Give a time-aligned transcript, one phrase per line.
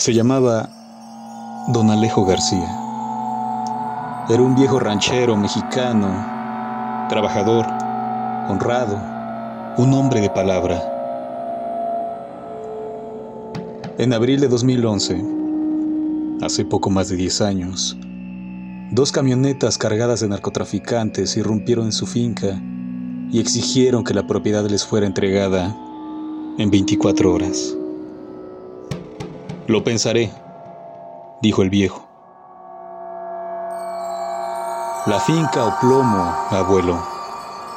[0.00, 0.70] Se llamaba
[1.74, 2.74] Don Alejo García.
[4.30, 7.66] Era un viejo ranchero mexicano, trabajador,
[8.48, 8.98] honrado,
[9.76, 10.82] un hombre de palabra.
[13.98, 15.22] En abril de 2011,
[16.40, 17.98] hace poco más de 10 años,
[18.92, 22.58] dos camionetas cargadas de narcotraficantes irrumpieron en su finca
[23.30, 25.76] y exigieron que la propiedad les fuera entregada
[26.56, 27.76] en 24 horas.
[29.70, 30.32] Lo pensaré,
[31.42, 32.04] dijo el viejo.
[35.06, 37.00] La finca o plomo, abuelo,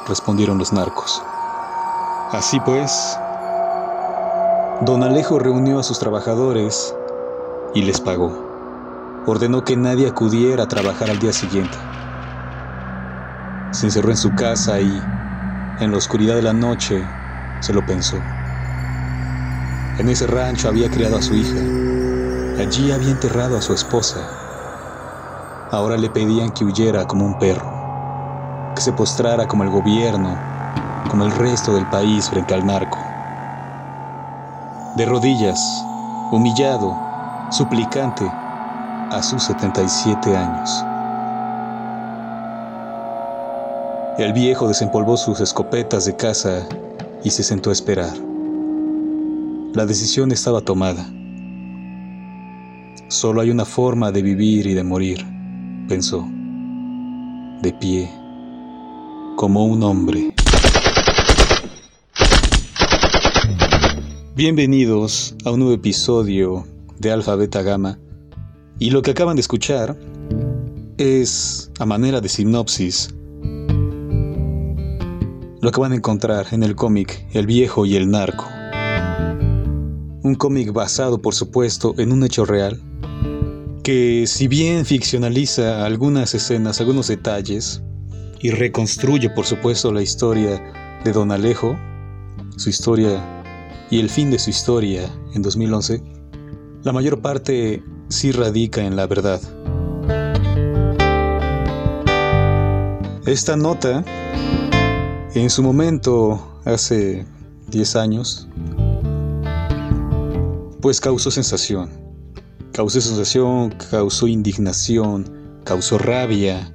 [0.08, 1.22] respondieron los narcos.
[2.32, 3.16] Así pues,
[4.80, 6.96] don Alejo reunió a sus trabajadores
[7.76, 9.22] y les pagó.
[9.28, 11.78] Ordenó que nadie acudiera a trabajar al día siguiente.
[13.70, 15.00] Se encerró en su casa y,
[15.78, 17.08] en la oscuridad de la noche,
[17.60, 18.20] se lo pensó.
[19.96, 21.60] En ese rancho había criado a su hija.
[22.58, 24.28] Allí había enterrado a su esposa.
[25.70, 30.36] Ahora le pedían que huyera como un perro, que se postrara como el gobierno,
[31.08, 32.98] como el resto del país frente al narco.
[34.96, 35.60] De rodillas,
[36.32, 36.96] humillado,
[37.52, 38.28] suplicante,
[39.12, 40.84] a sus 77 años.
[44.18, 46.66] El viejo desempolvó sus escopetas de caza
[47.22, 48.33] y se sentó a esperar.
[49.74, 51.12] La decisión estaba tomada.
[53.08, 55.26] Solo hay una forma de vivir y de morir,
[55.88, 56.24] pensó,
[57.60, 58.08] de pie,
[59.34, 60.32] como un hombre.
[64.36, 66.64] Bienvenidos a un nuevo episodio
[67.00, 67.98] de Alfa Beta Gamma.
[68.78, 69.98] Y lo que acaban de escuchar
[70.98, 73.12] es, a manera de sinopsis,
[75.60, 78.53] lo que van a encontrar en el cómic El viejo y el narco
[80.24, 82.80] un cómic basado, por supuesto, en un hecho real,
[83.82, 87.82] que si bien ficcionaliza algunas escenas, algunos detalles,
[88.40, 90.62] y reconstruye, por supuesto, la historia
[91.04, 91.78] de Don Alejo,
[92.56, 93.22] su historia
[93.90, 96.02] y el fin de su historia en 2011,
[96.82, 99.42] la mayor parte sí radica en la verdad.
[103.26, 104.02] Esta nota,
[105.34, 107.26] en su momento, hace
[107.68, 108.48] 10 años,
[110.84, 111.88] pues causó sensación.
[112.74, 115.24] Causó sensación, causó indignación,
[115.64, 116.74] causó rabia,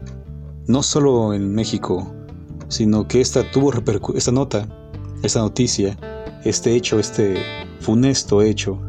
[0.65, 2.11] no solo en México,
[2.69, 3.71] sino que esta tuvo
[4.15, 4.67] esta nota,
[5.21, 5.95] esta noticia,
[6.43, 7.37] este hecho, este
[7.81, 8.81] funesto hecho,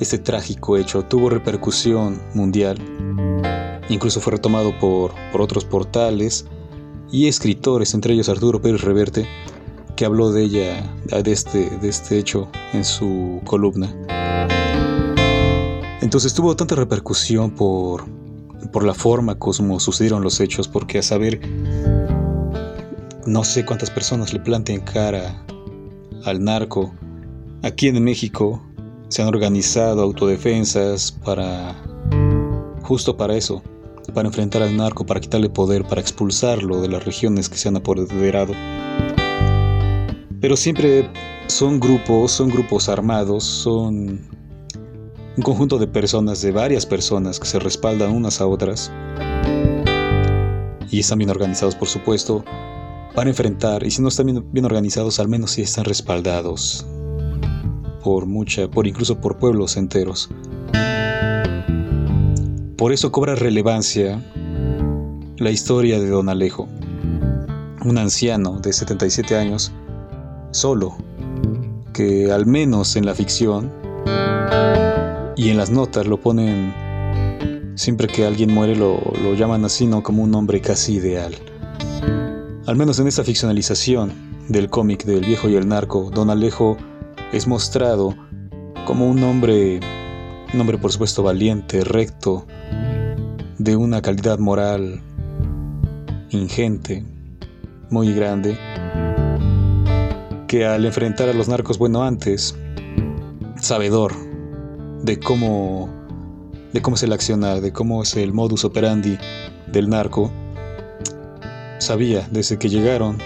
[0.00, 2.78] este trágico hecho, tuvo repercusión mundial.
[3.90, 6.46] Incluso fue retomado por, por otros portales
[7.10, 9.28] y escritores, entre ellos Arturo Pérez Reverte,
[9.96, 13.94] que habló de ella, de este, de este hecho en su columna.
[16.00, 18.04] Entonces tuvo tanta repercusión por,
[18.72, 21.40] por la forma como sucedieron los hechos, porque a saber,
[23.26, 25.44] no sé cuántas personas le planteen cara
[26.24, 26.92] al narco.
[27.62, 28.62] Aquí en México
[29.08, 31.76] se han organizado autodefensas para,
[32.82, 33.62] justo para eso,
[34.14, 37.76] para enfrentar al narco, para quitarle poder, para expulsarlo de las regiones que se han
[37.76, 38.54] apoderado.
[40.42, 41.08] Pero siempre
[41.46, 44.28] son grupos, son grupos armados, son
[45.36, 48.90] un conjunto de personas, de varias personas que se respaldan unas a otras
[50.90, 52.44] y están bien organizados, por supuesto,
[53.14, 56.84] para enfrentar, y si no están bien, organizados, al menos sí están respaldados
[58.02, 60.28] por mucha, por incluso por pueblos enteros.
[62.76, 64.20] Por eso cobra relevancia
[65.36, 66.68] la historia de Don Alejo,
[67.84, 69.72] un anciano de 77 años
[70.52, 70.96] solo,
[71.92, 73.72] que al menos en la ficción
[75.36, 76.72] y en las notas lo ponen,
[77.74, 79.00] siempre que alguien muere lo,
[79.34, 80.02] llaman así, ¿no?
[80.02, 81.34] Como un hombre casi ideal.
[82.66, 84.12] Al menos en esta ficcionalización
[84.48, 86.76] del cómic del viejo y el narco, Don Alejo
[87.32, 88.14] es mostrado
[88.86, 89.80] como un hombre,
[90.54, 92.46] un hombre por supuesto valiente, recto,
[93.58, 95.00] de una calidad moral
[96.30, 97.04] ingente,
[97.90, 98.56] muy grande,
[100.52, 102.54] que al enfrentar a los narcos, bueno, antes,
[103.58, 104.12] sabedor
[105.02, 105.88] de cómo,
[106.74, 109.16] de cómo es el accionar, de cómo es el modus operandi
[109.68, 110.30] del narco,
[111.78, 113.16] sabía desde que llegaron,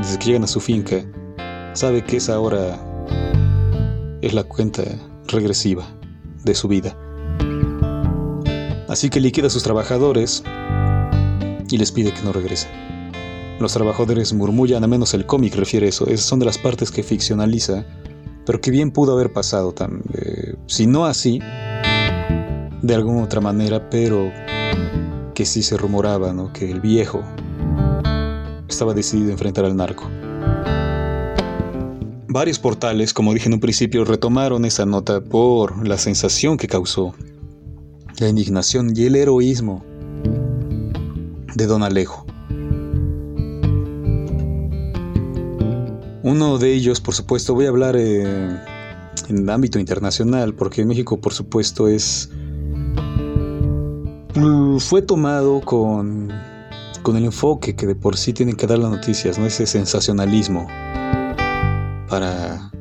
[0.00, 1.04] desde que llegan a su finca,
[1.74, 2.80] sabe que esa hora
[4.22, 4.84] es la cuenta
[5.26, 5.84] regresiva
[6.44, 6.96] de su vida.
[8.88, 10.42] Así que liquida a sus trabajadores
[11.68, 12.87] y les pide que no regresen.
[13.60, 17.02] Los trabajadores murmullan, a menos el cómic refiere eso, esas son de las partes que
[17.02, 17.84] ficcionaliza,
[18.46, 21.40] pero que bien pudo haber pasado, tan, eh, si no así,
[22.82, 24.30] de alguna otra manera, pero
[25.34, 26.52] que sí se rumoraba, ¿no?
[26.52, 27.22] Que el viejo
[28.68, 30.08] estaba decidido a enfrentar al narco.
[32.28, 37.14] Varios portales, como dije en un principio, retomaron esa nota por la sensación que causó,
[38.20, 39.84] la indignación y el heroísmo
[41.56, 42.27] de Don Alejo.
[46.28, 48.22] Uno de ellos, por supuesto, voy a hablar eh,
[49.28, 52.28] en el ámbito internacional, porque México, por supuesto, es
[54.78, 56.30] fue tomado con,
[57.02, 60.66] con el enfoque que de por sí tienen que dar las noticias, no ese sensacionalismo
[62.10, 62.72] para,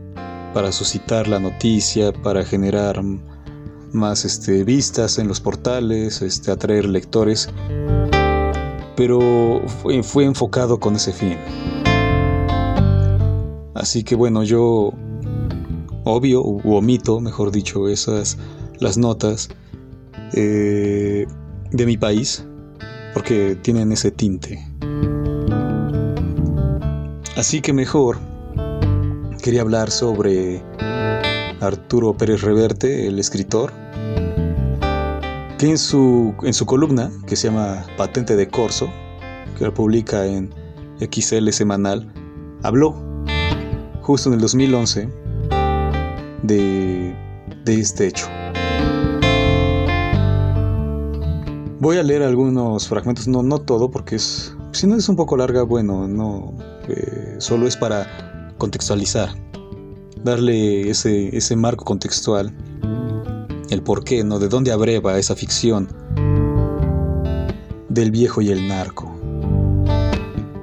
[0.53, 3.01] para suscitar la noticia, para generar
[3.93, 7.49] más este, vistas en los portales, este, atraer lectores,
[8.97, 9.61] pero
[10.03, 11.37] fue enfocado con ese fin.
[13.77, 14.91] Así que bueno, yo
[16.03, 18.37] obvio u omito, mejor dicho, esas
[18.79, 19.49] las notas
[20.33, 21.27] eh,
[21.71, 22.43] de mi país
[23.13, 24.65] porque tienen ese tinte.
[27.35, 28.17] Así que mejor
[29.43, 30.63] quería hablar sobre
[31.61, 33.71] Arturo Pérez Reverte, el escritor,
[35.59, 38.89] que en su, en su columna, que se llama Patente de Corso,
[39.55, 40.51] que la publica en
[40.99, 42.11] XL Semanal,
[42.63, 43.06] habló
[44.07, 45.09] justo en el 2011
[46.43, 47.13] de,
[47.65, 48.25] este hecho.
[51.81, 55.35] Voy a leer algunos fragmentos, no, no todo, porque es, si no es un poco
[55.35, 56.53] larga, bueno, no,
[56.87, 59.27] eh, solo es para contextualizar,
[60.23, 62.55] darle ese, ese marco contextual,
[63.69, 64.39] el por qué, ¿no?
[64.39, 65.89] De dónde abreva esa ficción
[67.89, 69.13] del viejo y el narco.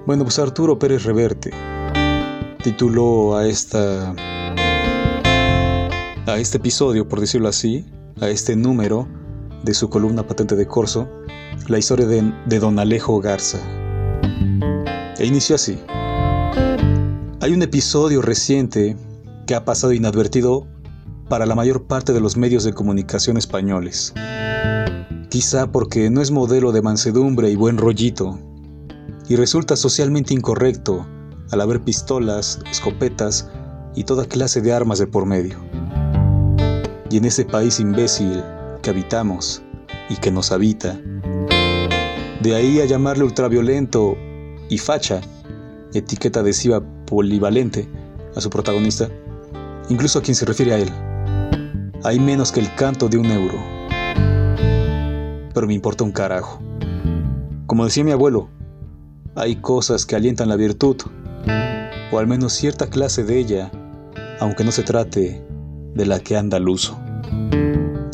[0.06, 1.74] Bueno, pues Arturo Pérez Reverte
[2.64, 4.14] tituló a esta
[6.26, 7.84] a este episodio, por decirlo así,
[8.22, 9.06] a este número
[9.64, 11.06] de su columna Patente de Corso,
[11.69, 13.58] la historia de, don Alejo Garza.
[15.19, 15.78] E inició así.
[17.43, 18.96] Hay un episodio reciente
[19.46, 20.66] que ha pasado inadvertido
[21.28, 24.14] para la mayor parte de los medios de comunicación españoles.
[25.28, 28.38] Quizá porque no es modelo de mansedumbre y buen rollito,
[29.28, 31.06] y resulta socialmente incorrecto
[31.50, 33.50] al haber pistolas, escopetas
[33.94, 35.58] y toda clase de armas de por medio.
[37.11, 38.43] Y en ese país imbécil
[38.82, 39.62] que habitamos
[40.08, 40.99] y que nos habita.
[42.43, 44.17] De ahí a llamarle ultraviolento
[44.69, 45.20] y facha,
[45.93, 47.88] etiqueta adhesiva polivalente
[48.35, 49.08] a su protagonista,
[49.88, 50.90] incluso a quien se refiere a él.
[52.02, 53.58] Hay menos que el canto de un euro.
[55.55, 56.61] Pero me importa un carajo.
[57.67, 58.49] Como decía mi abuelo,
[59.37, 60.97] hay cosas que alientan la virtud,
[62.11, 63.70] o al menos cierta clase de ella,
[64.41, 65.44] aunque no se trate
[65.94, 66.99] de la que anda al uso.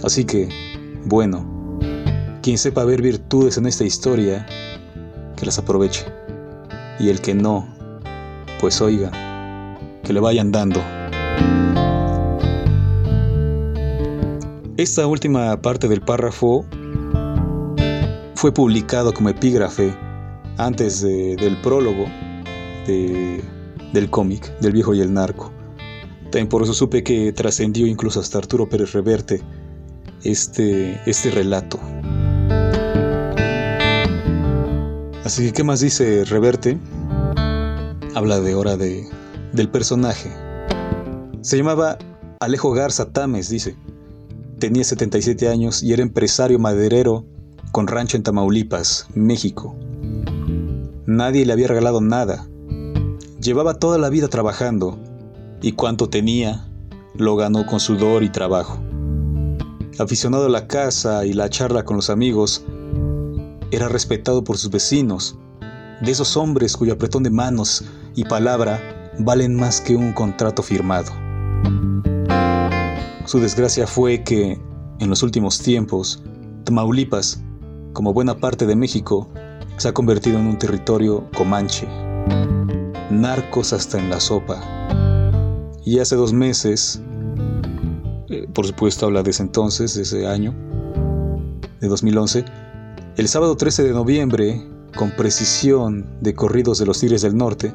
[0.02, 0.48] Así que,
[1.04, 1.78] bueno,
[2.42, 4.46] quien sepa ver virtudes en esta historia,
[5.36, 6.06] que las aproveche.
[6.98, 7.66] Y el que no,
[8.60, 9.10] pues oiga,
[10.02, 10.80] que le vayan dando.
[14.76, 16.64] Esta última parte del párrafo
[18.34, 19.94] fue publicado como epígrafe
[20.56, 22.06] antes del prólogo
[22.86, 25.52] del cómic del viejo y el narco.
[26.24, 29.42] También por eso supe que trascendió incluso hasta Arturo Pérez Reverte
[30.22, 31.78] este, este relato.
[35.24, 36.78] Así que, ¿qué más dice Reverte?
[38.14, 39.08] Habla de hora de,
[39.52, 40.30] del personaje.
[41.42, 41.98] Se llamaba
[42.40, 43.76] Alejo Garza Tames, dice.
[44.58, 47.24] Tenía 77 años y era empresario maderero
[47.72, 49.76] con rancho en Tamaulipas, México.
[51.06, 52.49] Nadie le había regalado nada.
[53.40, 54.98] Llevaba toda la vida trabajando
[55.62, 56.68] y cuanto tenía
[57.14, 58.78] lo ganó con sudor y trabajo.
[59.98, 62.66] Aficionado a la casa y la charla con los amigos,
[63.70, 65.38] era respetado por sus vecinos,
[66.02, 67.82] de esos hombres cuyo apretón de manos
[68.14, 68.78] y palabra
[69.18, 71.10] valen más que un contrato firmado.
[73.24, 74.60] Su desgracia fue que,
[74.98, 76.22] en los últimos tiempos,
[76.64, 77.42] Tamaulipas,
[77.94, 79.30] como buena parte de México,
[79.78, 81.88] se ha convertido en un territorio comanche.
[83.10, 84.60] Narcos hasta en la sopa.
[85.84, 87.00] Y hace dos meses,
[88.28, 90.54] eh, por supuesto habla de ese entonces, de ese año,
[91.80, 92.44] de 2011,
[93.16, 94.64] el sábado 13 de noviembre,
[94.96, 97.74] con precisión de corridos de los Tigres del Norte,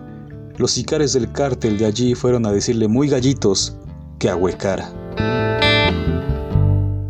[0.58, 3.76] los sicarios del cártel de allí fueron a decirle muy gallitos
[4.20, 4.90] que ahuecara,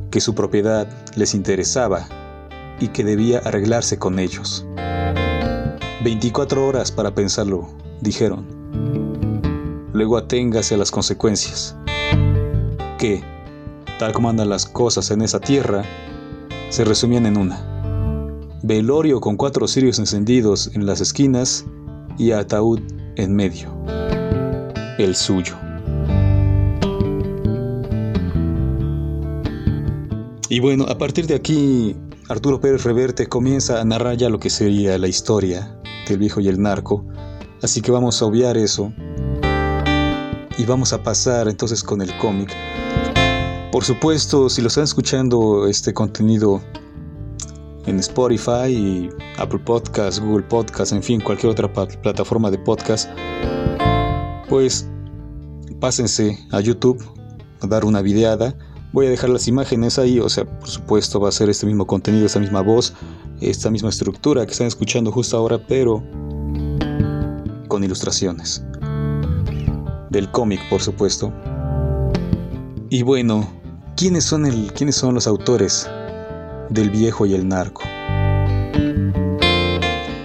[0.09, 2.07] que su propiedad les interesaba
[2.79, 4.65] y que debía arreglarse con ellos.
[6.03, 7.67] 24 horas para pensarlo,
[8.01, 8.45] dijeron.
[9.93, 11.75] Luego aténgase a las consecuencias.
[12.97, 13.23] ¿Qué?
[13.99, 15.83] tal como andan las cosas en esa tierra,
[16.69, 17.71] se resumían en una.
[18.63, 21.65] Velorio con cuatro cirios encendidos en las esquinas
[22.17, 22.79] y ataúd
[23.15, 23.69] en medio.
[24.97, 25.55] El suyo.
[30.49, 31.95] Y bueno, a partir de aquí,
[32.29, 36.47] Arturo Pérez Reverte comienza a narrar ya lo que sería la historia del viejo y
[36.47, 37.05] el narco.
[37.65, 38.93] Así que vamos a obviar eso.
[40.55, 42.55] Y vamos a pasar entonces con el cómic.
[43.71, 46.61] Por supuesto, si lo están escuchando este contenido
[47.87, 53.09] en Spotify y Apple Podcasts, Google Podcasts, en fin, cualquier otra plataforma de podcast,
[54.47, 54.87] pues
[55.79, 57.03] pásense a YouTube
[57.61, 58.55] a dar una videada.
[58.93, 61.87] Voy a dejar las imágenes ahí, o sea, por supuesto va a ser este mismo
[61.87, 62.93] contenido, esta misma voz,
[63.41, 66.03] esta misma estructura que están escuchando justo ahora, pero
[67.75, 68.63] con ilustraciones.
[70.09, 71.33] Del cómic, por supuesto.
[72.89, 73.45] Y bueno,
[73.97, 75.89] ¿Quiénes son, el, ¿Quiénes son los autores
[76.69, 77.81] del viejo y el narco?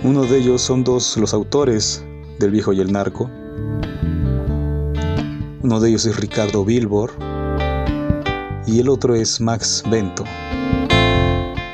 [0.05, 2.05] Uno de ellos son dos los autores
[2.39, 3.29] del viejo y el narco.
[5.63, 7.11] Uno de ellos es Ricardo Bilbor
[8.65, 10.23] y el otro es Max Bento.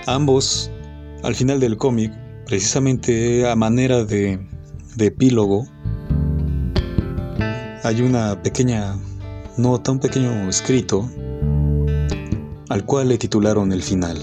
[0.07, 0.71] Ambos,
[1.23, 2.15] al final del cómic,
[2.47, 4.56] precisamente a manera de,
[4.97, 5.67] de epílogo,
[7.85, 8.97] hay una pequeña
[9.57, 11.09] nota, un pequeño escrito
[12.69, 14.17] al cual le titularon El final.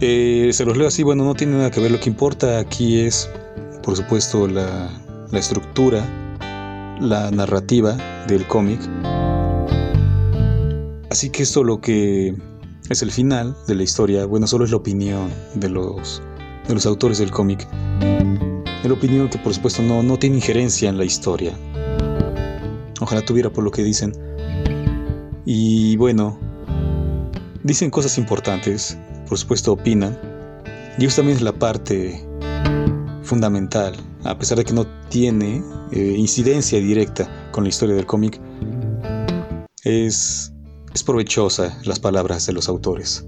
[0.00, 3.00] Eh, se los leo así, bueno, no tiene nada que ver, lo que importa aquí
[3.00, 3.28] es,
[3.82, 4.90] por supuesto, la,
[5.30, 6.04] la estructura,
[7.00, 7.96] la narrativa
[8.26, 8.80] del cómic.
[11.10, 12.36] Así que esto lo que
[12.90, 16.22] es el final de la historia, bueno, solo es la opinión de los,
[16.68, 17.66] de los autores del cómic.
[18.84, 21.58] La opinión que por supuesto no, no tiene injerencia en la historia.
[23.00, 24.12] Ojalá tuviera por lo que dicen.
[25.44, 26.38] Y bueno,
[27.62, 28.96] dicen cosas importantes,
[29.28, 30.18] por supuesto opinan,
[30.98, 32.24] y eso también es la parte
[33.22, 33.94] fundamental,
[34.24, 38.40] a pesar de que no tiene eh, incidencia directa con la historia del cómic,
[39.84, 40.52] es,
[40.94, 43.24] es provechosa las palabras de los autores.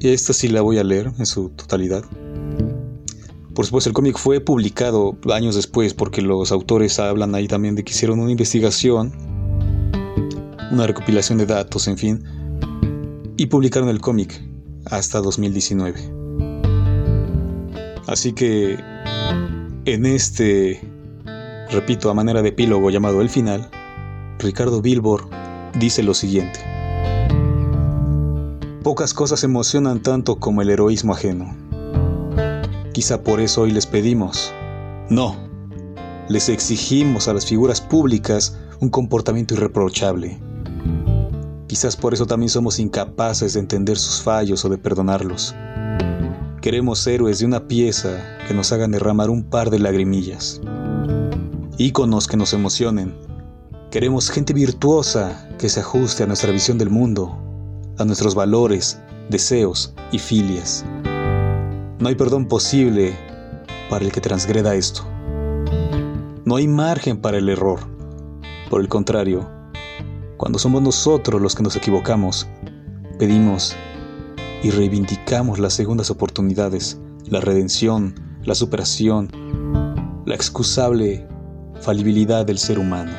[0.00, 2.04] Y esta sí la voy a leer en su totalidad.
[3.54, 7.84] Por supuesto, el cómic fue publicado años después porque los autores hablan ahí también de
[7.84, 9.12] que hicieron una investigación
[10.72, 12.24] una recopilación de datos, en fin,
[13.36, 14.42] y publicaron el cómic
[14.86, 16.00] hasta 2019.
[18.06, 18.78] Así que
[19.84, 20.80] en este,
[21.70, 23.70] repito, a manera de epílogo llamado El Final,
[24.38, 25.28] Ricardo Bilbor
[25.78, 26.58] dice lo siguiente.
[28.82, 31.54] Pocas cosas emocionan tanto como el heroísmo ajeno.
[32.92, 34.52] Quizá por eso hoy les pedimos,
[35.08, 35.36] no,
[36.28, 40.40] les exigimos a las figuras públicas un comportamiento irreprochable
[41.72, 45.54] Quizás por eso también somos incapaces de entender sus fallos o de perdonarlos.
[46.60, 50.60] Queremos héroes de una pieza que nos hagan derramar un par de lagrimillas.
[51.78, 53.14] Íconos que nos emocionen.
[53.90, 57.34] Queremos gente virtuosa que se ajuste a nuestra visión del mundo,
[57.96, 60.84] a nuestros valores, deseos y filias.
[62.02, 63.16] No hay perdón posible
[63.88, 65.04] para el que transgreda esto.
[66.44, 67.78] No hay margen para el error.
[68.68, 69.48] Por el contrario,
[70.36, 72.48] cuando somos nosotros los que nos equivocamos,
[73.20, 73.76] pedimos
[74.64, 79.28] y reivindicamos las segundas oportunidades, la redención, la superación,
[80.26, 81.28] la excusable
[81.82, 83.12] falibilidad del ser humano.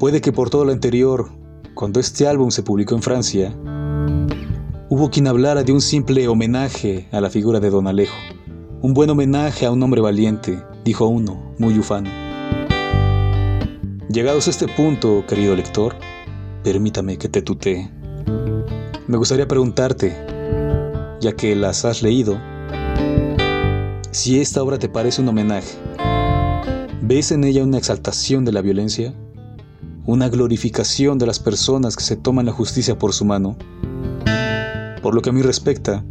[0.00, 1.28] Puede que por todo lo anterior,
[1.74, 3.56] cuando este álbum se publicó en Francia,
[4.94, 8.14] hubo quien hablara de un simple homenaje a la figura de Don Alejo,
[8.80, 12.08] un buen homenaje a un hombre valiente, dijo uno, muy ufano.
[14.08, 15.96] Llegados a este punto, querido lector,
[16.62, 17.90] permítame que te tutee.
[19.08, 20.14] Me gustaría preguntarte,
[21.20, 22.40] ya que las has leído,
[24.12, 25.76] si esta obra te parece un homenaje.
[27.02, 29.12] ¿Ves en ella una exaltación de la violencia?
[30.06, 33.56] ¿Una glorificación de las personas que se toman la justicia por su mano?
[35.04, 36.02] Por lo que a mí respecta,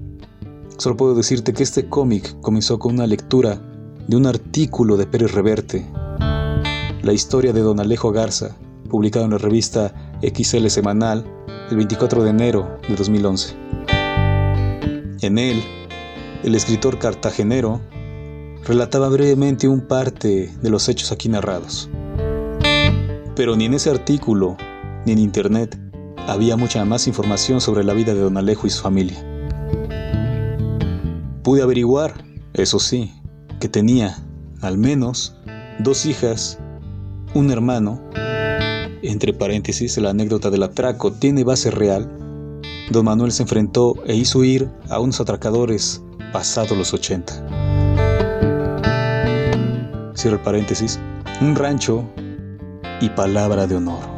[0.78, 3.60] solo puedo decirte que este cómic comenzó con una lectura
[4.08, 5.84] de un artículo de Pérez Reverte
[7.02, 8.56] la historia de don Alejo Garza,
[8.92, 11.26] publicado en la revista XL Semanal
[11.72, 13.56] el 24 de enero de 2011.
[15.22, 15.64] En él,
[16.44, 17.82] el escritor cartagenero
[18.64, 21.90] relataba brevemente un parte de los hechos aquí narrados.
[23.36, 24.56] Pero ni en ese artículo,
[25.08, 25.80] ni en internet,
[26.28, 29.18] había mucha más información sobre la vida de don Alejo y su familia.
[31.44, 32.14] Pude averiguar,
[32.54, 33.14] eso sí,
[33.60, 34.18] que tenía,
[34.62, 35.36] al menos,
[35.80, 36.60] dos hijas
[37.34, 38.02] un hermano
[39.04, 42.10] entre paréntesis, la anécdota del atraco tiene base real,
[42.90, 46.02] don Manuel se enfrentó e hizo ir a unos atracadores
[46.32, 47.34] pasados los 80.
[50.16, 51.02] Cierro el paréntesis,
[51.42, 52.06] un rancho
[53.02, 54.13] y palabra de honor.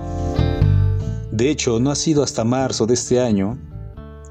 [1.35, 3.57] De hecho, no ha sido hasta marzo de este año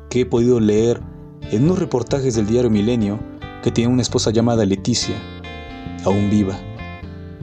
[0.09, 1.03] que he podido leer
[1.51, 3.21] en unos reportajes del diario Milenio
[3.63, 5.15] que tiene una esposa llamada Leticia,
[6.07, 6.59] aún viva.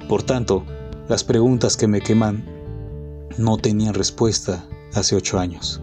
[0.10, 0.64] Por tanto,
[1.08, 2.44] las preguntas que me queman
[3.38, 5.80] no tenían respuesta hace ocho años.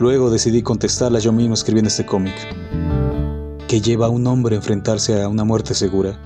[0.00, 2.34] Luego decidí contestarla yo mismo escribiendo este cómic.
[3.68, 6.20] ¿Qué lleva a un hombre a enfrentarse a una muerte segura?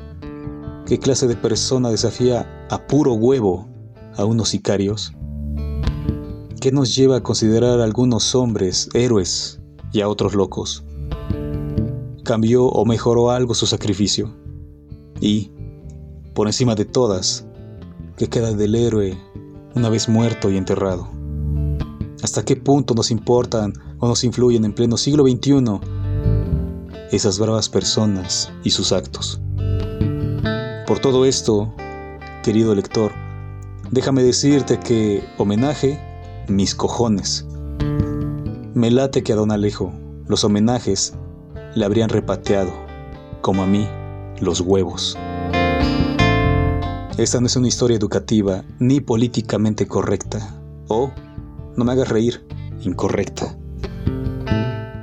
[0.86, 3.68] ¿Qué clase de persona desafía a puro huevo
[4.16, 5.12] a unos sicarios?
[6.60, 9.58] ¿Qué nos lleva a considerar a algunos hombres héroes
[9.94, 10.84] y a otros locos?
[12.22, 14.36] ¿Cambió o mejoró algo su sacrificio?
[15.22, 15.52] Y,
[16.34, 17.46] por encima de todas,
[18.18, 19.16] ¿qué queda del héroe
[19.74, 21.08] una vez muerto y enterrado?
[22.22, 25.80] ¿Hasta qué punto nos importan o nos influyen en pleno siglo XXI
[27.10, 29.40] esas bravas personas y sus actos?
[30.86, 31.72] Por todo esto,
[32.42, 33.12] querido lector,
[33.90, 36.09] déjame decirte que homenaje,
[36.50, 37.46] mis cojones.
[38.74, 39.92] Me late que a don Alejo
[40.26, 41.14] los homenajes
[41.74, 42.72] le habrían repateado,
[43.40, 43.88] como a mí,
[44.40, 45.16] los huevos.
[47.16, 51.10] Esta no es una historia educativa ni políticamente correcta, o,
[51.76, 52.46] no me hagas reír,
[52.82, 53.56] incorrecta.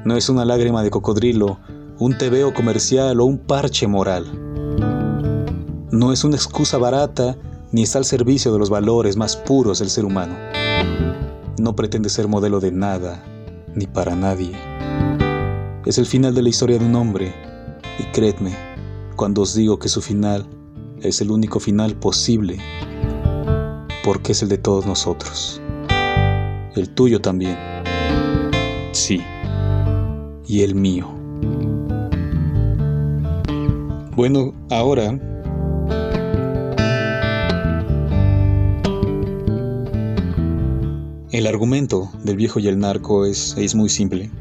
[0.05, 1.59] No es una lágrima de cocodrilo,
[1.99, 4.25] un tebeo comercial o un parche moral.
[5.91, 7.37] No es una excusa barata
[7.71, 10.35] ni está al servicio de los valores más puros del ser humano.
[11.59, 13.23] No pretende ser modelo de nada
[13.73, 14.51] ni para nadie.
[15.85, 17.33] Es el final de la historia de un hombre
[17.97, 18.55] y creedme
[19.15, 20.45] cuando os digo que su final
[21.01, 22.57] es el único final posible
[24.03, 25.59] porque es el de todos nosotros.
[26.75, 27.57] El tuyo también.
[28.91, 29.21] Sí.
[30.47, 31.07] Y el mío.
[34.15, 35.19] Bueno, ahora
[41.37, 44.31] El argumento del viejo y el narco es, es muy simple.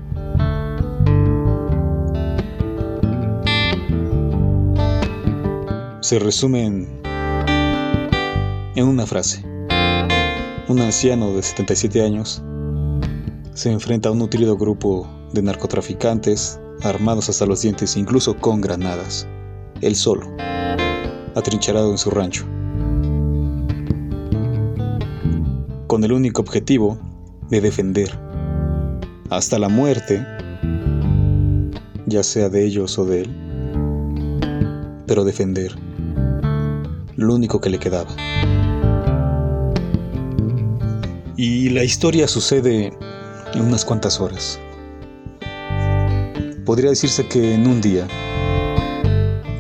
[6.01, 7.03] Se resume en,
[8.77, 9.45] en una frase.
[10.69, 12.43] Un anciano de 77 años
[13.53, 19.29] se enfrenta a un nutrido grupo de narcotraficantes armados hasta los dientes, incluso con granadas,
[19.83, 20.35] él solo,
[21.35, 22.47] atrincherado en su rancho.
[25.87, 26.99] Con el único objetivo
[27.49, 28.19] de defender
[29.31, 30.27] hasta la muerte,
[32.07, 33.37] ya sea de ellos o de él,
[35.07, 35.73] pero defender
[37.17, 38.11] lo único que le quedaba.
[41.37, 42.93] Y la historia sucede
[43.55, 44.59] en unas cuantas horas.
[46.65, 48.09] Podría decirse que en un día,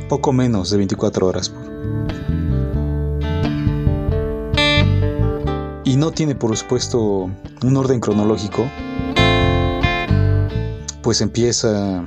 [0.08, 1.54] poco menos de 24 horas.
[5.86, 7.30] Y no tiene por supuesto
[7.62, 8.68] un orden cronológico,
[11.00, 12.04] pues empieza,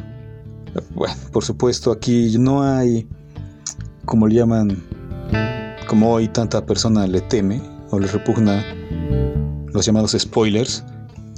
[0.93, 3.07] bueno, por supuesto aquí no hay,
[4.03, 4.83] como le llaman,
[5.87, 8.65] como hoy tanta persona le teme o le repugna
[9.67, 10.83] los llamados spoilers,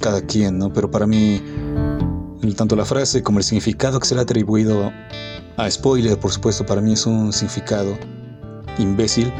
[0.00, 0.72] cada quien, ¿no?
[0.72, 1.40] Pero para mí,
[2.56, 4.90] tanto la frase como el significado que se le ha atribuido
[5.56, 7.96] a spoiler, por supuesto, para mí es un significado
[8.78, 9.32] imbécil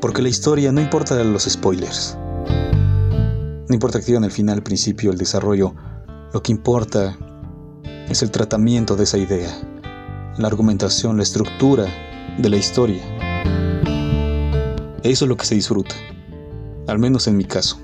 [0.00, 2.16] porque la historia no importa los spoilers.
[3.68, 5.74] No importa que digan el final, el principio, el desarrollo.
[6.32, 7.16] Lo que importa
[8.08, 9.50] es el tratamiento de esa idea,
[10.38, 11.86] la argumentación, la estructura
[12.38, 13.02] de la historia.
[15.02, 15.94] Eso es lo que se disfruta,
[16.86, 17.78] al menos en mi caso.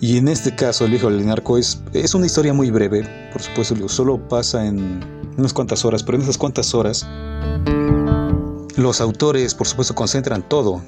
[0.00, 3.40] Y en este caso, El hijo del narco es, es una historia muy breve, por
[3.40, 5.00] supuesto, solo pasa en
[5.38, 7.06] unas cuantas horas, pero en esas cuantas horas
[8.76, 10.82] los autores, por supuesto, concentran todo.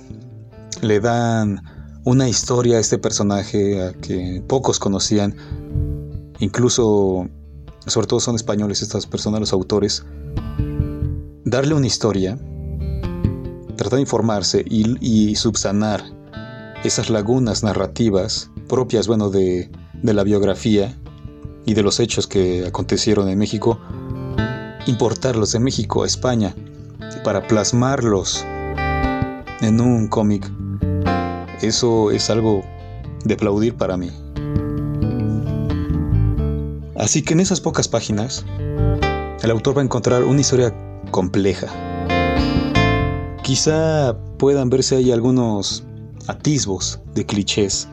[0.83, 1.63] Le dan
[2.05, 5.37] una historia a este personaje a que pocos conocían.
[6.39, 7.29] Incluso,
[7.87, 10.05] sobre todo son españoles estas personas, los autores.
[11.45, 12.39] Darle una historia,
[13.77, 16.03] tratar de informarse y, subsanar
[16.85, 19.71] esas lagunas narrativas propias, bueno, de,
[20.03, 20.97] de la biografía
[21.65, 23.81] y de los hechos que acontecieron en México,
[24.87, 26.55] importarlos de México a España
[27.25, 28.45] para plasmarlos
[29.61, 30.51] en un cómic,
[31.63, 32.65] eso es algo
[33.25, 34.11] de aplaudir para mí.
[36.97, 38.45] Así que en esas pocas páginas,
[39.43, 40.75] el autor va a encontrar una historia
[41.11, 41.69] compleja,
[43.43, 45.85] quizá puedan verse ahí algunos
[46.27, 47.89] atisbos de clichés,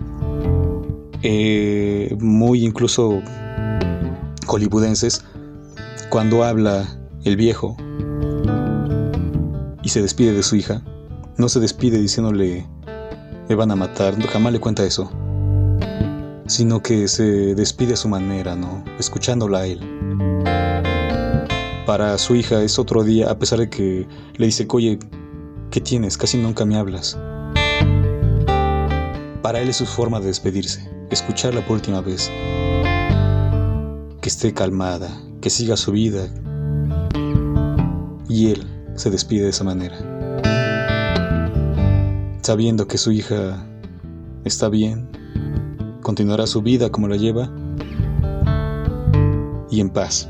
[1.21, 3.21] eh, muy incluso
[4.47, 5.23] hollywoodenses,
[6.09, 6.87] cuando habla
[7.23, 7.77] el viejo
[9.83, 10.81] y se despide de su hija,
[11.37, 12.65] no se despide diciéndole
[13.49, 15.11] me van a matar, jamás le cuenta eso,
[16.47, 18.83] sino que se despide a su manera, ¿no?
[18.97, 19.79] Escuchándola a él.
[21.85, 24.97] Para su hija es otro día, a pesar de que le dice, oye,
[25.69, 26.17] ¿qué tienes?
[26.17, 27.17] Casi nunca me hablas.
[29.41, 32.31] Para él es su forma de despedirse, escucharla por última vez.
[34.21, 35.09] Que esté calmada,
[35.41, 36.29] que siga su vida.
[38.29, 38.65] Y él
[38.95, 39.95] se despide de esa manera.
[42.41, 43.65] Sabiendo que su hija
[44.43, 45.07] está bien,
[46.01, 47.49] continuará su vida como la lleva
[49.69, 50.27] y en paz.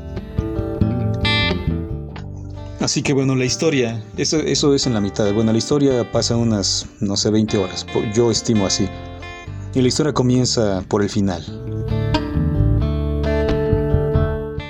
[2.80, 5.32] Así que bueno, la historia, eso, eso es en la mitad.
[5.32, 8.86] Bueno, la historia pasa unas, no sé, 20 horas, yo estimo así.
[9.74, 11.42] Y la historia comienza por el final.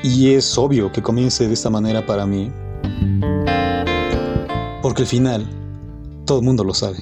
[0.04, 2.52] Y es obvio que comience de esta manera para mí.
[4.94, 5.44] Porque el final,
[6.24, 6.98] todo el mundo lo sabe.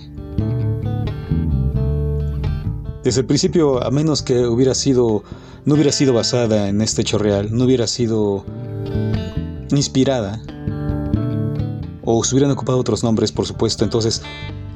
[3.04, 5.22] Desde el principio, a menos que hubiera sido,
[5.66, 8.46] no hubiera sido basada en este hecho real, no hubiera sido
[9.72, 10.40] inspirada
[12.02, 14.22] o se hubieran ocupado otros nombres, por supuesto, entonces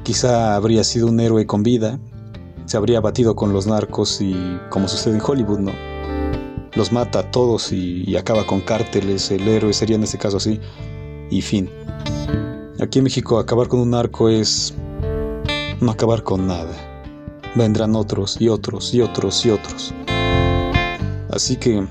[0.03, 1.97] quizá habría sido un héroe con vida,
[2.65, 4.35] se habría batido con los narcos y
[4.69, 5.71] como sucede en Hollywood, ¿no?
[6.75, 10.59] Los mata a todos y, acaba con cárteles, el héroe sería en este caso así,
[11.31, 11.67] y fin.
[12.79, 14.75] Aquí en México acabar con un narco es
[15.81, 16.75] no acabar con nada.
[17.55, 19.93] Vendrán otros y otros y otros y otros.
[21.31, 21.87] Así que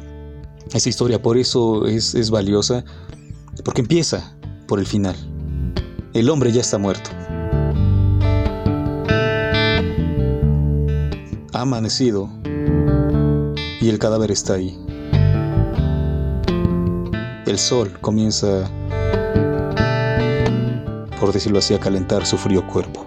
[0.72, 2.84] esa historia por eso es, es valiosa,
[3.64, 4.36] porque empieza
[4.68, 5.16] por el final.
[6.14, 7.10] El hombre ya está muerto.
[11.52, 12.30] Ha amanecido
[13.80, 14.78] y el cadáver está ahí.
[17.46, 18.70] El sol comienza,
[21.26, 23.04] por decirlo así, a calentar su frío cuerpo.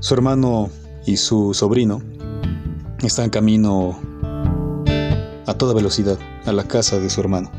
[0.00, 0.70] Su hermano
[1.04, 2.00] y su sobrino
[3.02, 4.00] están camino
[5.44, 7.52] a toda velocidad a la casa de su hermano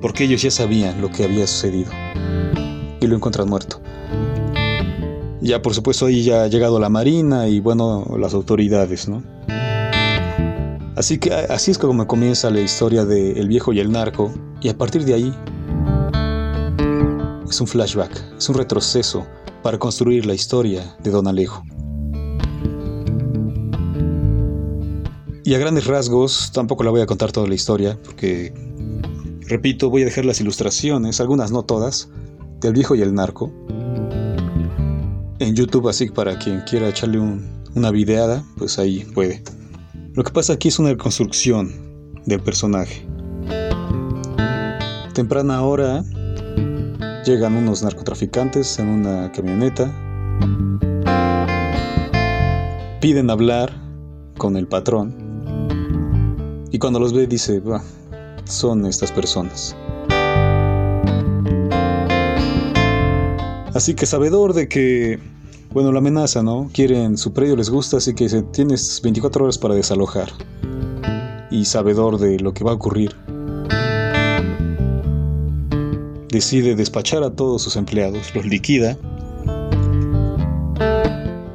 [0.00, 1.90] porque ellos ya sabían lo que había sucedido
[2.98, 3.78] y lo encuentran muerto.
[5.42, 9.22] Ya por supuesto ahí ya ha llegado la marina y bueno, las autoridades, ¿no?
[10.96, 14.32] Así que así es como comienza la historia de El viejo y el narco
[14.62, 15.34] y a partir de ahí
[17.48, 19.26] es un flashback, es un retroceso
[19.62, 21.62] para construir la historia de Don Alejo.
[25.44, 28.52] Y a grandes rasgos, tampoco la voy a contar toda la historia, porque
[29.48, 32.08] Repito, voy a dejar las ilustraciones, algunas no todas,
[32.60, 33.52] del viejo y el narco.
[35.38, 37.20] En YouTube, así para quien quiera echarle
[37.74, 39.44] una videada, pues ahí puede.
[40.14, 41.72] Lo que pasa aquí es una reconstrucción
[42.24, 43.06] del personaje.
[45.14, 46.02] Temprana hora
[47.26, 49.92] llegan unos narcotraficantes en una camioneta.
[53.00, 53.72] Piden hablar
[54.38, 55.12] con el patrón.
[56.70, 57.60] Y cuando los ve dice,
[58.44, 59.76] son estas personas.
[63.74, 65.18] Así que sabedor de que,
[65.72, 66.70] bueno, la amenaza, ¿no?
[66.72, 70.30] Quieren, su predio les gusta, así que tienes 24 horas para desalojar.
[71.50, 73.16] Y sabedor de lo que va a ocurrir,
[76.28, 78.96] decide despachar a todos sus empleados, los liquida.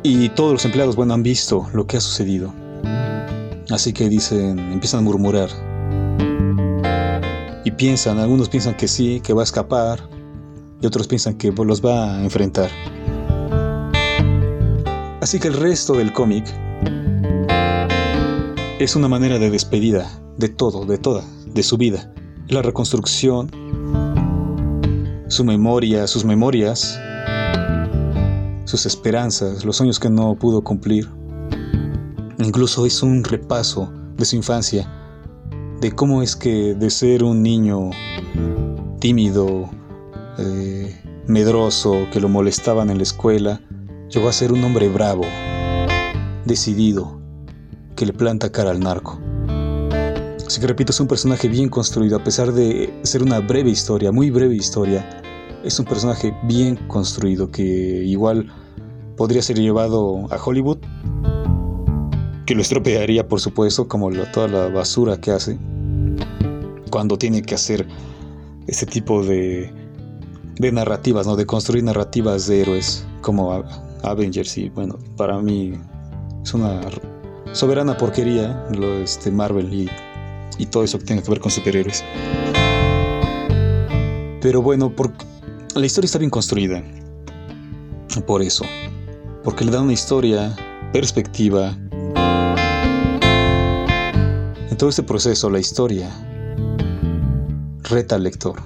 [0.03, 2.53] Y todos los empleados, bueno, han visto lo que ha sucedido.
[3.69, 5.49] Así que dicen, empiezan a murmurar
[7.63, 9.99] y piensan, algunos piensan que sí, que va a escapar,
[10.81, 12.69] y otros piensan que los va a enfrentar.
[15.21, 16.45] Así que el resto del cómic
[18.79, 22.12] es una manera de despedida de todo, de toda, de su vida.
[22.47, 23.49] La reconstrucción,
[25.31, 26.99] su memoria, sus memorias,
[28.65, 31.09] sus esperanzas, los sueños que no pudo cumplir.
[32.37, 34.91] Incluso es un repaso de su infancia
[35.79, 37.91] de cómo es que de ser un niño
[38.99, 39.69] tímido,
[40.37, 43.61] eh, medroso, que lo molestaban en la escuela,
[44.09, 45.23] llegó a ser un hombre bravo,
[46.45, 47.21] decidido,
[47.95, 49.17] que le planta cara al narco.
[50.51, 54.11] Así que repito, es un personaje bien construido, a pesar de ser una breve historia,
[54.11, 55.21] muy breve historia,
[55.63, 58.51] es un personaje bien construido que igual
[59.15, 60.79] podría ser llevado a Hollywood,
[62.45, 65.57] que lo estropearía por supuesto, como toda la basura que hace
[66.91, 67.87] cuando tiene que hacer
[68.67, 69.73] ese tipo de,
[70.59, 71.37] de narrativas, ¿no?
[71.37, 73.63] De construir narrativas de héroes como
[74.03, 75.75] Avengers y bueno, para mí
[76.43, 76.81] es una
[77.53, 79.89] soberana porquería lo este Marvel y,
[80.62, 82.04] y todo eso que tiene que ver con superhéroes.
[84.41, 84.93] Pero bueno,
[85.74, 86.84] la historia está bien construida.
[88.28, 88.63] Por eso.
[89.43, 90.56] Porque le da una historia,
[90.93, 91.76] perspectiva.
[94.69, 96.12] En todo este proceso, la historia
[97.84, 98.62] reta al lector.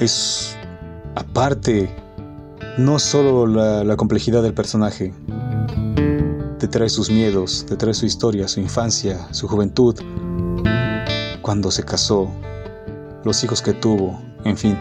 [0.00, 0.54] Es
[1.14, 1.88] aparte
[2.76, 5.14] no solo la, complejidad del personaje,
[6.58, 9.94] te trae sus miedos, te trae su historia, su infancia, su juventud,
[11.40, 12.28] cuando se casó,
[13.24, 14.76] los hijos que tuvo, en fin.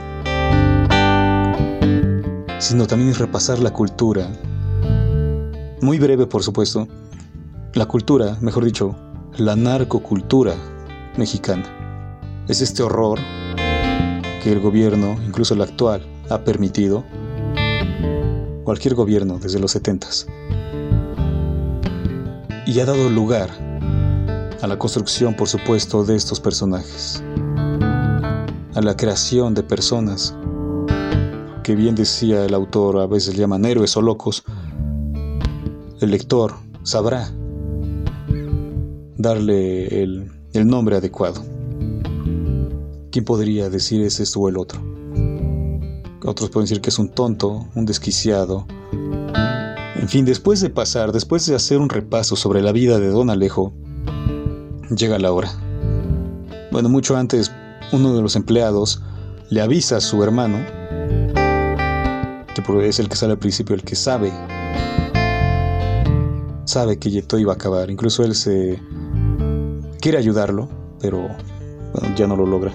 [2.60, 4.28] Sino también repasar la cultura.
[5.82, 6.88] Muy breve, por supuesto.
[7.74, 8.96] La cultura, mejor dicho,
[9.38, 10.56] la narcocultura
[11.16, 11.64] mexicana.
[12.48, 13.20] Es este horror
[14.44, 17.04] que el gobierno, incluso el actual, ha permitido
[18.64, 20.08] cualquier gobierno desde los 70
[22.68, 23.50] y ha dado lugar
[24.62, 27.24] a la construcción, por supuesto, de estos personajes,
[28.76, 30.36] a la creación de personas
[31.64, 34.44] que bien decía el autor, a veces llaman héroes o locos,
[36.02, 37.32] el lector sabrá
[39.16, 41.44] darle el, el nombre adecuado.
[43.12, 44.82] ¿Quién podría decir es esto o el otro?
[46.26, 48.68] Otros pueden decir que es un tonto, un desquiciado.
[50.08, 53.30] En fin, después de pasar, después de hacer un repaso sobre la vida de Don
[53.30, 53.74] Alejo,
[54.90, 55.52] llega la hora.
[56.72, 57.52] Bueno, mucho antes,
[57.92, 59.02] uno de los empleados
[59.50, 60.60] le avisa a su hermano,
[62.56, 64.32] que es el que sale al principio, el que sabe,
[66.64, 67.92] sabe que todo iba a acabar.
[67.92, 68.82] Incluso él se
[70.00, 70.70] quiere ayudarlo,
[71.02, 71.28] pero
[72.16, 72.72] ya no lo logra.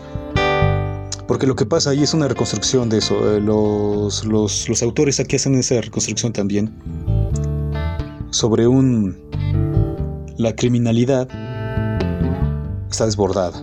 [1.26, 3.36] Porque lo que pasa ahí es una reconstrucción de eso.
[3.36, 6.70] Eh, los, los, autores aquí hacen esa reconstrucción también.
[8.32, 9.16] Sobre un...
[10.38, 11.28] La criminalidad
[12.90, 13.60] está desbordada.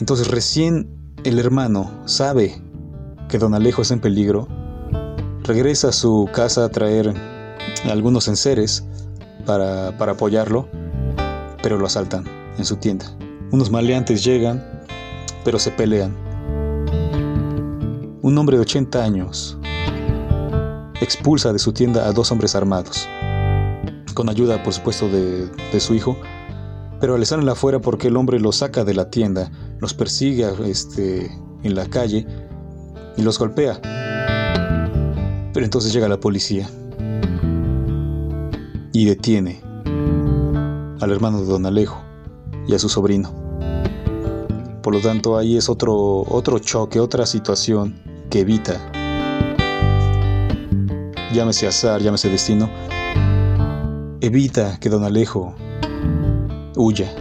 [0.00, 0.88] Entonces recién
[1.22, 2.60] el hermano sabe
[3.28, 4.48] que don Alejo está en peligro.
[5.44, 7.14] Regresa a su casa a traer
[7.84, 8.84] algunos enseres
[9.46, 10.66] para, para apoyarlo,
[11.62, 12.24] pero lo asaltan
[12.58, 13.06] en su tienda.
[13.50, 14.64] Unos maleantes llegan,
[15.44, 16.16] pero se pelean
[18.22, 19.58] un hombre de 80 años
[21.00, 23.08] expulsa de su tienda a dos hombres armados,
[24.12, 26.16] con ayuda por supuesto de, su hijo,
[27.00, 29.94] pero al estar en la afuera porque el hombre los saca de la tienda, los
[29.94, 31.30] persigue este,
[31.62, 32.26] en la calle
[33.16, 33.80] y los golpea.
[35.52, 36.68] Pero entonces llega la policía
[38.92, 39.60] y detiene
[41.00, 42.02] al hermano de don Alejo
[42.66, 43.32] y a su sobrino.
[44.82, 48.80] Por lo tanto, ahí es otro, otro choque, otra situación que evita,
[51.32, 52.68] llámese azar, llámese destino,
[54.22, 55.52] evita que don Alejo
[56.76, 57.12] huya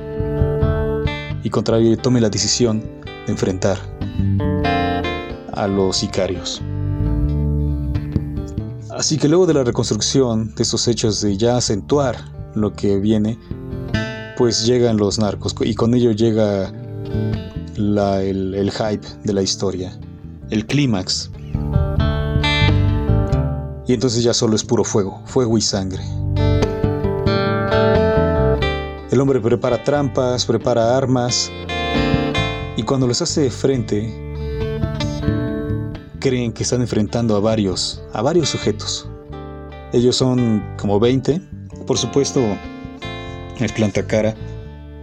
[1.43, 2.79] y contrario tome la decisión
[3.25, 3.79] de enfrentar
[5.53, 6.61] a los sicarios.
[8.91, 12.17] Así que luego de la reconstrucción de estos hechos de ya acentuar
[12.53, 13.39] lo que viene,
[14.37, 16.71] pues llegan los narcos y con ello llega
[17.75, 19.97] el, el hype de la historia
[20.51, 21.31] el clímax.
[23.87, 26.03] Y entonces ya solo es puro fuego, fuego y sangre.
[29.11, 31.51] El hombre prepara trampas, prepara armas,
[32.77, 34.09] y cuando los hace frente,
[36.21, 39.09] creen que están enfrentando a varios, a varios sujetos.
[39.91, 41.41] Ellos son como 20,
[41.85, 42.39] por supuesto,
[43.59, 44.33] el planta cara,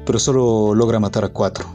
[0.07, 1.67] pero solo logra matar a cuatro.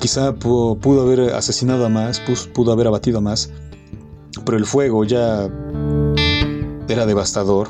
[0.00, 2.22] Quizá pudo haber asesinado a más,
[2.54, 3.50] pudo haber abatido a más,
[4.44, 5.50] pero el fuego ya
[6.88, 7.68] era devastador.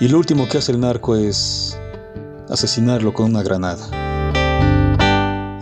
[0.00, 1.78] Y lo último que hace el narco es
[2.48, 3.88] asesinarlo con una granada.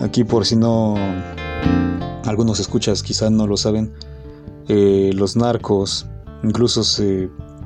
[0.01, 0.97] Aquí por si no
[2.25, 3.93] algunos escuchas quizá no lo saben,
[4.69, 6.07] eh, los narcos,
[6.43, 6.83] incluso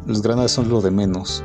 [0.07, 1.43] las granadas son lo de menos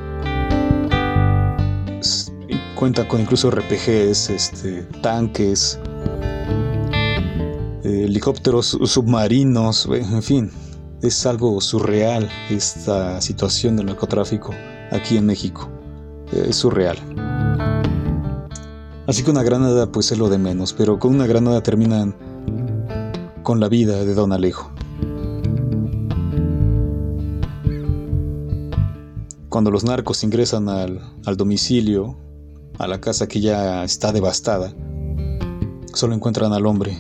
[2.84, 5.80] cuenta con incluso RPGs, este, tanques,
[7.82, 10.52] helicópteros submarinos, en fin,
[11.04, 14.52] es algo surreal esta situación del narcotráfico
[14.89, 15.70] aquí en México.
[16.32, 16.98] Es surreal.
[19.06, 22.16] Así que una granada pues es lo de menos, pero con una granada terminan
[23.44, 24.72] con la vida de Don Alejo.
[29.50, 32.18] Cuando los narcos ingresan al, al domicilio
[32.80, 34.74] a la casa que ya está devastada,
[35.94, 36.98] solo encuentran al hombre.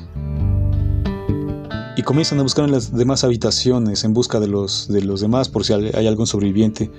[1.95, 5.49] Y comienzan a buscar en las demás habitaciones en busca de los, de los demás
[5.49, 6.89] por si hay algún sobreviviente.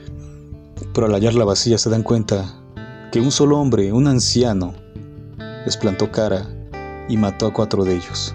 [0.92, 2.61] Pero al hallarla vacía se dan cuenta
[3.11, 4.74] que un solo hombre, un anciano,
[5.64, 6.48] les plantó cara
[7.09, 8.35] y mató a cuatro de ellos.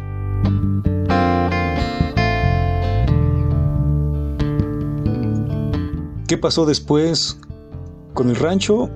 [6.28, 7.40] ¿Qué pasó después
[8.14, 8.90] con el rancho?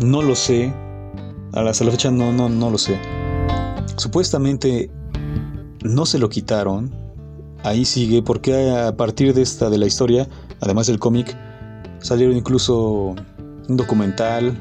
[0.00, 0.72] No lo sé.
[1.52, 2.98] A la, fecha no, no, no lo sé.
[3.96, 4.90] Supuestamente
[5.94, 6.90] no se lo quitaron.
[7.62, 10.28] Ahí sigue porque a partir de esta de la historia,
[10.60, 11.36] además del cómic,
[12.00, 13.14] salieron incluso
[13.68, 14.56] un documental,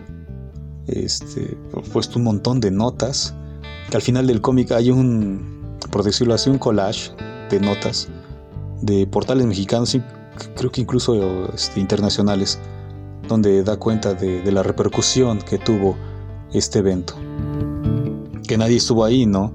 [0.88, 1.58] este,
[1.94, 3.36] puesto un montón de notas,
[3.90, 7.12] que al final del cómic hay un, por decirlo así, un collage
[7.50, 8.08] de notas
[8.82, 9.98] de portales mexicanos
[10.56, 12.60] creo que incluso este, internacionales,
[13.28, 15.96] donde da cuenta de, la repercusión que tuvo
[16.54, 17.16] este evento.
[18.48, 19.54] Que nadie estuvo ahí, ¿no?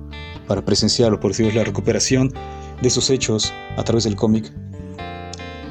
[0.50, 2.32] Para presenciarlo, por decirlo, la recuperación
[2.82, 4.52] de esos hechos a través del cómic.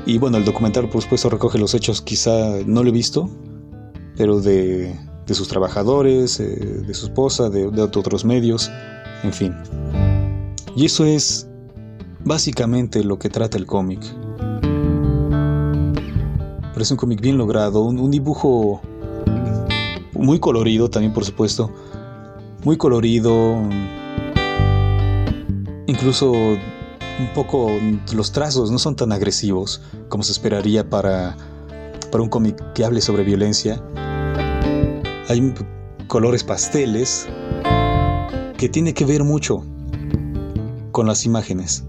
[0.06, 2.32] Y bueno, el documental, por supuesto, recoge los hechos, quizá
[2.66, 3.30] no lo he visto,
[4.16, 4.96] pero de,
[5.28, 8.72] sus trabajadores, eh, de su esposa, de otros medios,
[9.24, 9.56] en fin.
[10.78, 11.50] Y eso es
[12.24, 14.00] básicamente lo que trata el cómic
[16.82, 18.82] es un cómic bien logrado, un, dibujo
[20.14, 21.72] muy colorido también, por supuesto.
[22.64, 23.58] Muy colorido.
[25.90, 27.72] Incluso un poco
[28.14, 31.36] los trazos no son tan agresivos como se esperaría para,
[32.12, 33.82] para un cómic que hable sobre violencia.
[35.28, 35.52] Hay
[36.08, 37.28] colores pasteles
[38.56, 39.64] que tiene que ver mucho
[40.92, 41.84] con las imágenes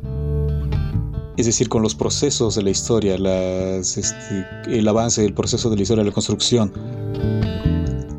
[1.37, 5.83] es decir, con los procesos de la historia, este, el avance del proceso de la
[5.83, 6.73] historia la construcción.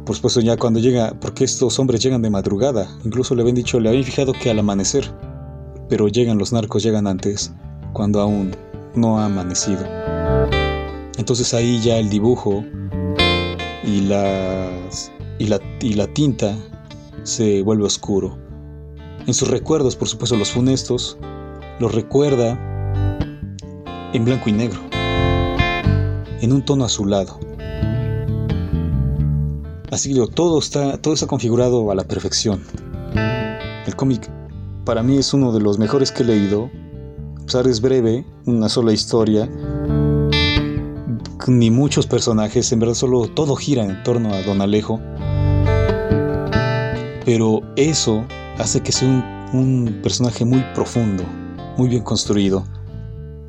[0.05, 3.79] Por supuesto, ya cuando llega, porque estos hombres llegan de madrugada, incluso le habían dicho,
[3.79, 5.11] le habían fijado que al amanecer,
[5.91, 7.51] pero llegan los narcos, llegan antes,
[7.91, 8.55] cuando aún
[8.95, 9.85] no ha amanecido.
[11.17, 12.63] Entonces ahí ya el dibujo
[13.83, 16.55] y, y, la, y la tinta
[17.23, 18.37] se vuelve oscuro.
[19.27, 21.17] En sus recuerdos, por supuesto, los funestos,
[21.81, 22.57] los recuerda
[24.13, 27.37] en blanco y negro, en un tono azulado.
[29.91, 32.63] Así que todo está, todo está configurado a la perfección.
[33.85, 34.31] El cómic
[34.85, 36.69] para mí es uno de los mejores que he leído.
[37.53, 39.49] A es breve, una sola historia,
[41.47, 45.01] ni muchos personajes, en verdad solo todo gira en torno a Don Alejo.
[47.25, 48.25] Pero eso
[48.57, 51.23] hace que sea un, un personaje muy profundo,
[51.77, 52.63] muy bien construido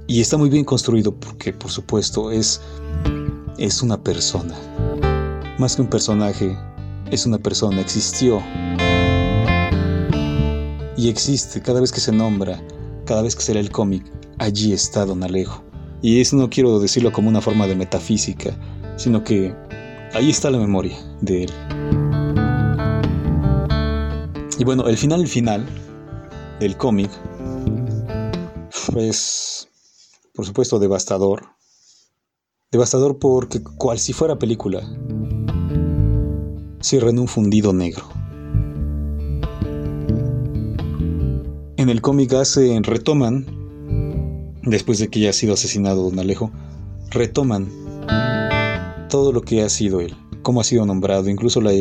[0.06, 2.60] y está muy bien construido porque, por supuesto, es,
[3.56, 4.54] es una persona.
[5.58, 6.56] Más que un personaje,
[7.10, 8.42] es una persona, existió.
[11.02, 12.62] Y existe cada vez que se nombra,
[13.06, 14.04] cada vez que se lee el cómic,
[14.38, 15.64] allí está Don Alejo.
[16.00, 18.56] Y eso no quiero decirlo como una forma de metafísica,
[18.96, 19.52] sino que
[20.14, 21.50] ahí está la memoria de él.
[24.60, 25.66] Y bueno, el final, el final
[26.60, 27.10] del cómic,
[28.92, 29.66] pues
[30.32, 31.46] por supuesto, devastador.
[32.70, 34.88] Devastador porque, cual si fuera película,
[36.80, 38.11] cierra en un fundido negro.
[41.82, 43.44] En el cómic hacen, retoman,
[44.62, 46.52] después de que ya ha sido asesinado Don Alejo,
[47.10, 47.66] retoman
[49.10, 51.72] todo lo que ha sido él, cómo ha sido nombrado, incluso la,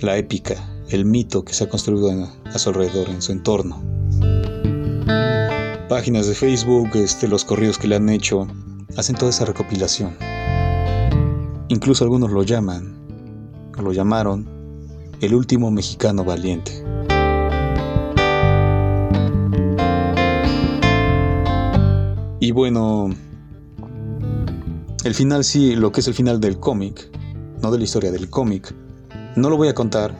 [0.00, 0.54] la, épica,
[0.90, 2.08] el mito que se ha construido
[2.44, 3.82] a su alrededor, en su entorno
[5.88, 8.46] páginas de Facebook, este, los corridos que le han hecho,
[8.96, 10.16] hacen toda esa recopilación.
[11.66, 12.96] Incluso algunos lo llaman,
[13.76, 14.46] o lo llamaron,
[15.20, 16.93] el último mexicano valiente.
[22.44, 23.08] Y bueno,
[25.02, 27.08] el final sí, lo que es el final del cómic,
[27.62, 28.74] no de la historia del cómic,
[29.34, 30.14] no lo voy a contar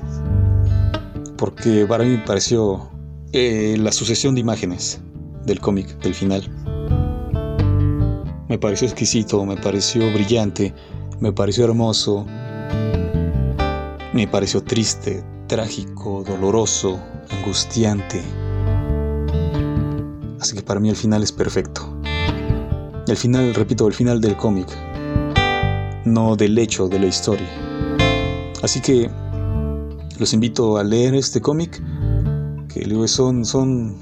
[1.37, 2.89] porque para mí me pareció
[3.33, 5.03] eh, la sucesión de imágenes
[5.45, 6.49] del cómic, del final.
[8.49, 10.73] Me pareció exquisito, me pareció brillante,
[11.21, 12.25] me pareció hermoso,
[14.15, 16.99] me pareció triste, trágico, doloroso,
[17.29, 18.23] angustiante.
[20.41, 21.94] Así que para mí el final es perfecto.
[23.07, 24.67] El final, repito, el final del cómic,
[26.07, 27.49] no del hecho de la historia.
[28.63, 29.11] Así que
[30.19, 31.83] los invito a leer este cómic,
[32.73, 33.95] que son, son,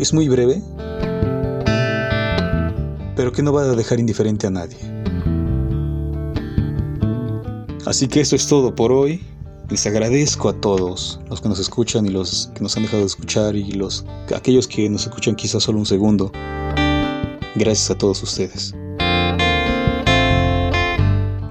[0.00, 0.62] es muy breve,
[3.16, 4.78] pero que no va a dejar indiferente a nadie.
[7.84, 9.24] Así que eso es todo por hoy.
[9.70, 13.06] Les agradezco a todos los que nos escuchan y los que nos han dejado de
[13.06, 16.30] escuchar y los aquellos que nos escuchan quizás solo un segundo.
[17.56, 18.74] Gracias a todos ustedes.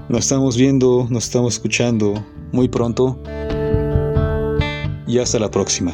[0.08, 3.20] Nos estamos viendo, nos estamos escuchando muy pronto
[5.08, 5.92] y hasta la próxima.